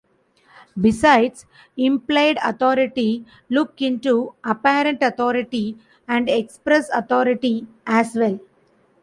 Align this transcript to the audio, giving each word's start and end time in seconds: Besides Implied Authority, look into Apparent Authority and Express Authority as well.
Besides 0.81 1.45
Implied 1.77 2.39
Authority, 2.43 3.23
look 3.51 3.83
into 3.83 4.33
Apparent 4.43 4.97
Authority 5.03 5.77
and 6.07 6.27
Express 6.27 6.89
Authority 6.89 7.67
as 7.85 8.15
well. 8.15 8.39